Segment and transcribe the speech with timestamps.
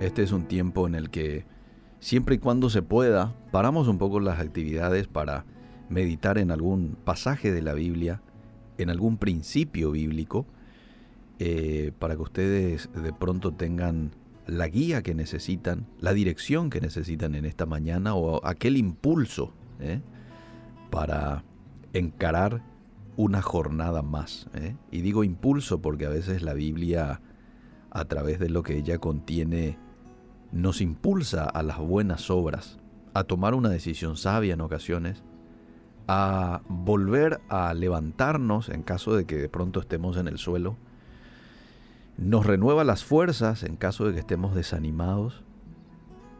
[0.00, 1.44] Este es un tiempo en el que
[1.98, 5.44] siempre y cuando se pueda, paramos un poco las actividades para
[5.90, 8.22] meditar en algún pasaje de la Biblia,
[8.78, 10.46] en algún principio bíblico,
[11.38, 14.12] eh, para que ustedes de pronto tengan
[14.46, 20.00] la guía que necesitan, la dirección que necesitan en esta mañana o aquel impulso ¿eh?
[20.90, 21.44] para
[21.92, 22.62] encarar
[23.18, 24.48] una jornada más.
[24.54, 24.76] ¿eh?
[24.90, 27.20] Y digo impulso porque a veces la Biblia,
[27.90, 29.76] a través de lo que ella contiene,
[30.52, 32.78] nos impulsa a las buenas obras,
[33.14, 35.22] a tomar una decisión sabia en ocasiones,
[36.08, 40.76] a volver a levantarnos en caso de que de pronto estemos en el suelo,
[42.16, 45.42] nos renueva las fuerzas en caso de que estemos desanimados.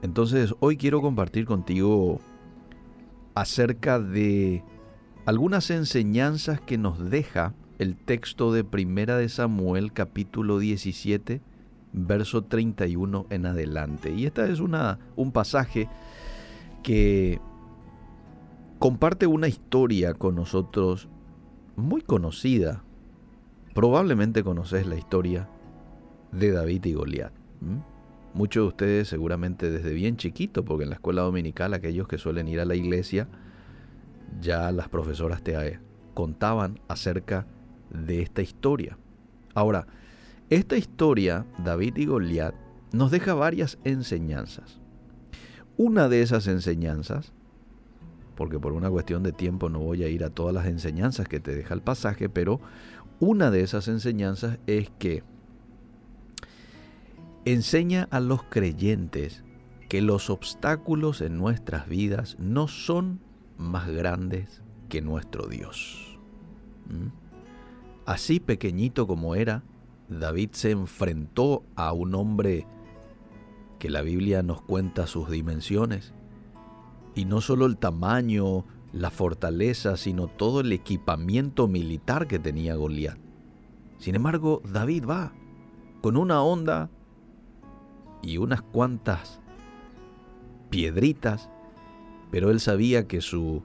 [0.02, 2.20] Entonces hoy quiero compartir contigo
[3.34, 4.64] acerca de
[5.24, 11.40] algunas enseñanzas que nos deja el texto de Primera de Samuel capítulo 17
[11.92, 14.12] verso 31 en adelante.
[14.12, 15.88] Y esta es una, un pasaje
[16.82, 17.40] que
[18.78, 21.08] comparte una historia con nosotros
[21.76, 22.82] muy conocida.
[23.74, 25.48] Probablemente conoces la historia
[26.32, 27.32] de David y Goliat.
[28.32, 32.48] Muchos de ustedes seguramente desde bien chiquito, porque en la escuela dominical aquellos que suelen
[32.48, 33.28] ir a la iglesia,
[34.40, 35.80] ya las profesoras te eh,
[36.14, 37.46] contaban acerca
[37.90, 38.96] de esta historia.
[39.54, 39.86] Ahora,
[40.50, 42.54] esta historia, David y Goliat,
[42.92, 44.80] nos deja varias enseñanzas.
[45.76, 47.32] Una de esas enseñanzas,
[48.34, 51.40] porque por una cuestión de tiempo no voy a ir a todas las enseñanzas que
[51.40, 52.60] te deja el pasaje, pero
[53.20, 55.22] una de esas enseñanzas es que
[57.44, 59.44] enseña a los creyentes
[59.88, 63.20] que los obstáculos en nuestras vidas no son
[63.56, 66.18] más grandes que nuestro Dios.
[66.88, 67.08] ¿Mm?
[68.06, 69.62] Así pequeñito como era,
[70.10, 72.66] David se enfrentó a un hombre
[73.78, 76.12] que la Biblia nos cuenta sus dimensiones,
[77.14, 83.18] y no solo el tamaño, la fortaleza, sino todo el equipamiento militar que tenía Goliat.
[83.98, 85.32] Sin embargo, David va
[86.02, 86.90] con una onda
[88.22, 89.40] y unas cuantas
[90.70, 91.50] piedritas,
[92.30, 93.62] pero él sabía que su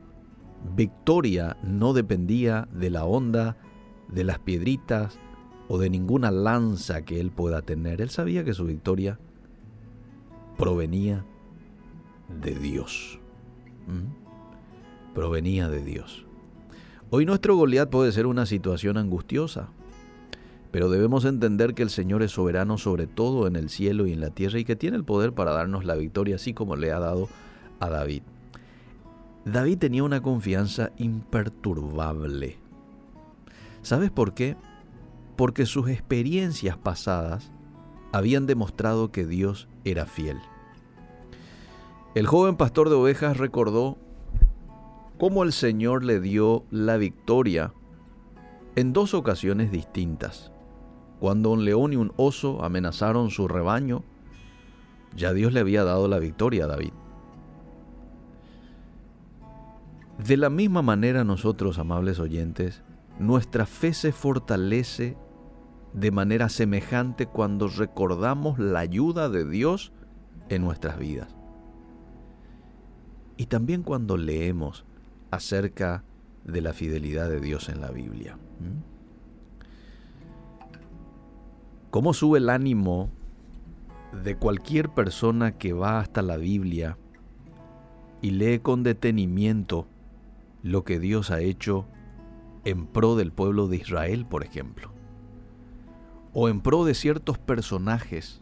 [0.75, 3.57] victoria no dependía de la onda,
[4.09, 5.19] de las piedritas,
[5.67, 8.01] o de ninguna lanza que él pueda tener.
[8.01, 9.19] Él sabía que su victoria
[10.57, 11.25] provenía
[12.41, 13.19] de Dios.
[13.87, 15.13] ¿Mm?
[15.13, 16.25] Provenía de Dios.
[17.09, 19.69] Hoy nuestro Goliat puede ser una situación angustiosa,
[20.71, 24.19] pero debemos entender que el Señor es soberano sobre todo en el cielo y en
[24.19, 26.99] la tierra y que tiene el poder para darnos la victoria así como le ha
[26.99, 27.29] dado
[27.79, 28.23] a David.
[29.45, 32.57] David tenía una confianza imperturbable.
[33.83, 34.57] ¿Sabes por qué?
[35.35, 37.51] Porque sus experiencias pasadas
[38.11, 40.37] habían demostrado que Dios era fiel.
[42.15, 43.97] El joven pastor de ovejas recordó
[45.17, 47.73] cómo el Señor le dio la victoria
[48.75, 50.51] en dos ocasiones distintas.
[51.19, 54.03] Cuando un león y un oso amenazaron su rebaño,
[55.15, 56.91] ya Dios le había dado la victoria a David.
[60.25, 62.81] De la misma manera nosotros, amables oyentes,
[63.19, 65.17] nuestra fe se fortalece
[65.95, 69.93] de manera semejante cuando recordamos la ayuda de Dios
[70.49, 71.33] en nuestras vidas.
[73.37, 74.85] Y también cuando leemos
[75.31, 76.03] acerca
[76.43, 78.37] de la fidelidad de Dios en la Biblia.
[81.91, 83.09] ¿Cómo sube el ánimo
[84.23, 86.97] de cualquier persona que va hasta la Biblia
[88.21, 89.87] y lee con detenimiento
[90.61, 91.85] lo que Dios ha hecho
[92.65, 94.94] en pro del pueblo de Israel, por ejemplo?
[96.37, 98.41] O en pro de ciertos personajes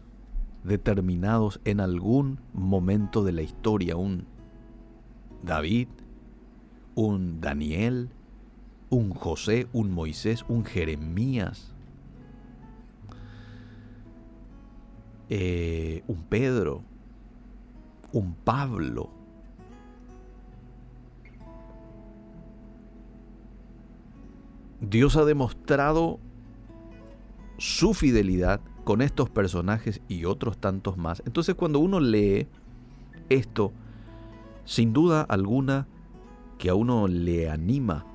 [0.63, 4.25] determinados en algún momento de la historia, un
[5.43, 5.89] David,
[6.95, 8.09] un Daniel,
[8.89, 11.71] un José, un Moisés, un Jeremías,
[15.29, 16.81] eh, un Pedro,
[18.11, 19.11] un Pablo.
[24.81, 26.19] Dios ha demostrado
[27.57, 31.23] su fidelidad con estos personajes y otros tantos más.
[31.25, 32.47] Entonces cuando uno lee
[33.29, 33.71] esto,
[34.65, 35.87] sin duda alguna
[36.57, 38.05] que a uno le anima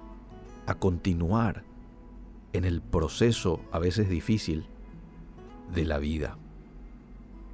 [0.67, 1.64] a continuar
[2.52, 4.67] en el proceso a veces difícil
[5.75, 6.38] de la vida.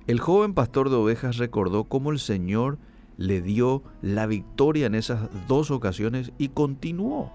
[0.06, 2.78] El joven pastor de ovejas recordó cómo el Señor
[3.16, 7.32] le dio la victoria en esas dos ocasiones y continuó.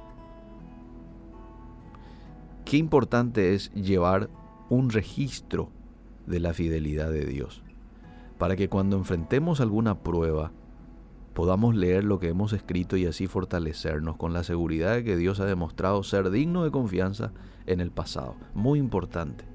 [2.69, 4.29] Qué importante es llevar
[4.69, 5.71] un registro
[6.27, 7.63] de la fidelidad de Dios.
[8.37, 10.51] para que cuando enfrentemos alguna prueba
[11.33, 15.39] podamos leer lo que hemos escrito y así fortalecernos con la seguridad de que Dios
[15.39, 17.33] ha demostrado ser digno de confianza
[17.65, 18.35] en el pasado.
[18.53, 19.45] Muy importante.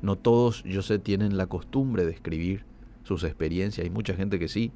[0.00, 2.64] No todos, yo sé, tienen la costumbre de escribir
[3.02, 3.84] sus experiencias.
[3.84, 4.70] Hay mucha gente que sí,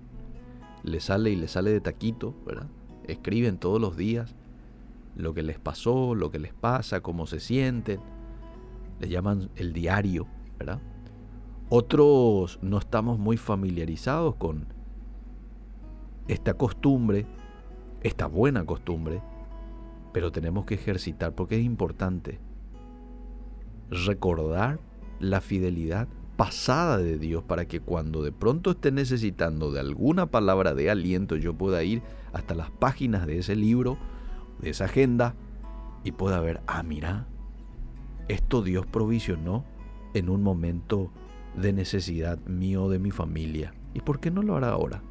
[0.82, 2.66] le sale y le sale de taquito, ¿verdad?
[3.06, 4.34] Escriben todos los días
[5.18, 8.00] lo que les pasó, lo que les pasa, cómo se sienten.
[9.00, 10.26] Le llaman el diario,
[10.58, 10.80] ¿verdad?
[11.68, 14.66] Otros no estamos muy familiarizados con
[16.28, 17.26] esta costumbre,
[18.02, 19.20] esta buena costumbre,
[20.12, 22.38] pero tenemos que ejercitar porque es importante
[23.90, 24.78] recordar
[25.20, 30.74] la fidelidad pasada de Dios para que cuando de pronto esté necesitando de alguna palabra
[30.74, 33.98] de aliento yo pueda ir hasta las páginas de ese libro,
[34.60, 35.34] de esa agenda
[36.04, 37.26] y pueda ver, ah, mira,
[38.28, 39.64] esto Dios provisionó
[40.14, 41.10] en un momento
[41.56, 43.74] de necesidad mío de mi familia.
[43.94, 45.02] ¿Y por qué no lo hará ahora?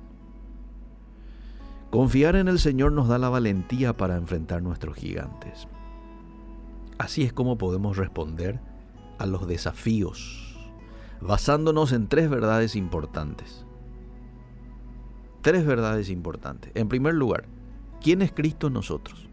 [1.90, 5.68] Confiar en el Señor nos da la valentía para enfrentar nuestros gigantes.
[6.98, 8.60] Así es como podemos responder
[9.20, 10.58] a los desafíos,
[11.22, 13.66] basándonos en tres verdades importantes.
[15.42, 16.72] Tres verdades importantes.
[16.76, 17.46] En primer lugar,
[18.02, 19.28] ¿quién es Cristo en nosotros?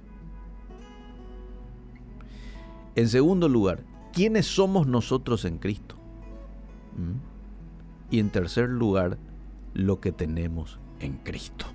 [2.97, 5.97] En segundo lugar, ¿quiénes somos nosotros en Cristo?
[6.97, 8.15] ¿Mm?
[8.15, 9.19] Y en tercer lugar,
[9.73, 11.67] lo que tenemos en Cristo.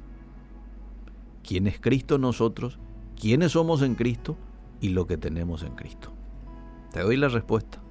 [1.44, 2.80] ¿Quién es Cristo nosotros?
[3.20, 4.38] ¿Quiénes somos en Cristo?
[4.80, 6.14] Y lo que tenemos en Cristo.
[6.94, 7.82] Te doy la respuesta.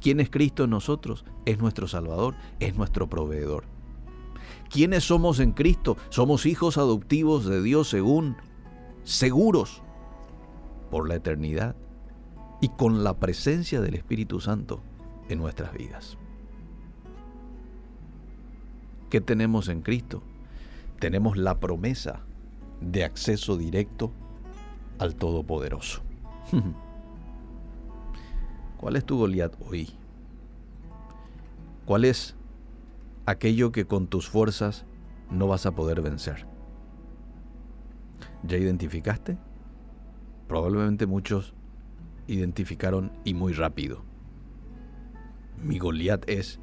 [0.00, 1.24] ¿Quién es Cristo en nosotros?
[1.44, 3.64] Es nuestro Salvador, es nuestro proveedor.
[4.70, 5.98] ¿Quiénes somos en Cristo?
[6.08, 8.36] Somos hijos adoptivos de Dios según
[9.04, 9.82] seguros
[10.90, 11.76] por la eternidad
[12.62, 14.80] y con la presencia del Espíritu Santo
[15.28, 16.16] en nuestras vidas.
[19.10, 20.22] ¿Qué tenemos en Cristo?
[21.00, 22.20] Tenemos la promesa
[22.80, 24.12] de acceso directo
[25.00, 26.02] al Todopoderoso.
[28.78, 29.90] ¿Cuál es tu Goliat hoy?
[31.84, 32.36] ¿Cuál es
[33.26, 34.84] aquello que con tus fuerzas
[35.32, 36.46] no vas a poder vencer?
[38.44, 39.36] ¿Ya identificaste?
[40.46, 41.54] Probablemente muchos
[42.26, 44.02] identificaron y muy rápido.
[45.62, 46.58] Mi Goliat es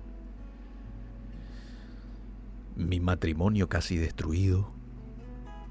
[2.75, 4.71] mi matrimonio casi destruido.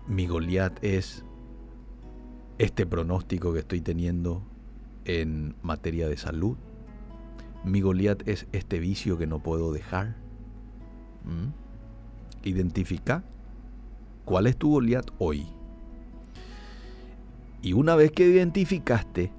[0.07, 1.25] Mi Goliat es
[2.59, 4.43] este pronóstico que estoy teniendo
[5.05, 6.57] en materia de salud.
[7.65, 10.17] Mi Goliat es este vicio que no puedo dejar.
[11.25, 12.47] ¿Mm?
[12.47, 13.25] Identifica
[14.25, 15.47] cuál es tu Goliat hoy.
[17.63, 19.33] Y una vez que identificaste,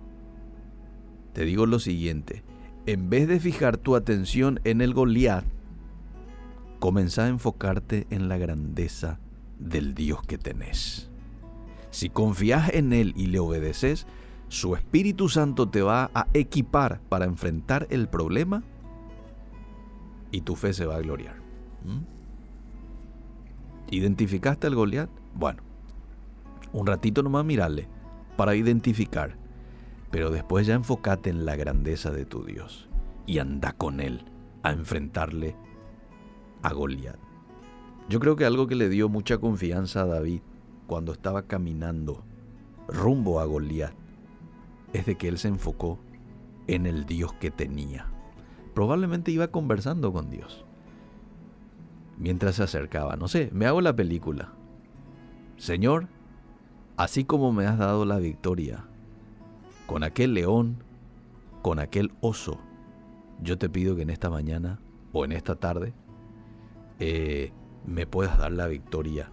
[1.39, 2.43] te digo lo siguiente,
[2.85, 5.45] en vez de fijar tu atención en el Goliat,
[6.79, 9.21] comenzá a enfocarte en la grandeza
[9.57, 11.09] del Dios que tenés.
[11.91, 14.05] Si confías en Él y le obedeces,
[14.49, 18.61] su Espíritu Santo te va a equipar para enfrentar el problema
[20.31, 21.37] y tu fe se va a gloriar.
[21.85, 22.03] ¿Mm?
[23.91, 25.09] ¿Identificaste al Goliat?
[25.35, 25.63] Bueno,
[26.73, 27.87] un ratito nomás mirarle
[28.35, 29.37] para identificar
[30.11, 32.89] pero después ya enfócate en la grandeza de tu Dios
[33.25, 34.25] y anda con Él
[34.63, 35.55] a enfrentarle
[36.61, 37.17] a Goliat.
[38.09, 40.41] Yo creo que algo que le dio mucha confianza a David
[40.87, 42.23] cuando estaba caminando
[42.87, 43.93] rumbo a Goliat
[44.93, 45.99] es de que él se enfocó
[46.65, 48.07] en el Dios que tenía.
[48.73, 50.65] Probablemente iba conversando con Dios
[52.17, 53.15] mientras se acercaba.
[53.15, 54.53] No sé, me hago la película.
[55.57, 56.07] Señor,
[56.97, 58.85] así como me has dado la victoria
[59.89, 60.83] con aquel león,
[61.63, 62.59] con aquel oso,
[63.41, 64.79] yo te pido que en esta mañana
[65.13, 65.95] o en esta tarde
[66.99, 67.51] eh,
[67.87, 69.31] me puedas dar la victoria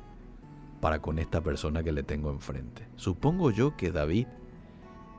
[0.80, 2.88] para con esta persona que le tengo enfrente.
[2.96, 4.28] Supongo yo que David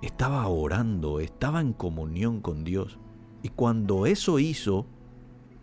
[0.01, 2.97] estaba orando, estaba en comunión con Dios.
[3.43, 4.87] Y cuando eso hizo,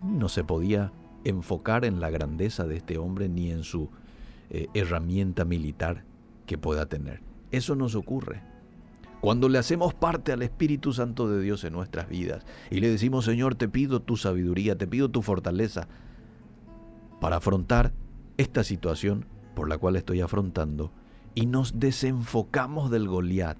[0.01, 0.93] no se podía
[1.25, 3.91] enfocar en la grandeza de este hombre ni en su
[4.51, 6.05] eh, herramienta militar
[6.47, 7.23] que pueda tener.
[7.51, 8.54] Eso nos ocurre.
[9.25, 13.25] Cuando le hacemos parte al Espíritu Santo de Dios en nuestras vidas y le decimos,
[13.25, 15.89] Señor, te pido tu sabiduría, te pido tu fortaleza
[17.23, 17.95] para afrontar
[18.37, 20.93] esta situación por la cual estoy afrontando
[21.35, 23.57] y nos desenfocamos del Goliat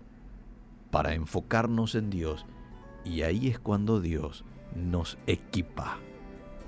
[0.91, 2.45] para enfocarnos en Dios
[3.03, 4.45] y ahí es cuando Dios
[4.77, 5.97] nos equipa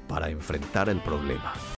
[0.08, 1.52] para enfrentar el problema.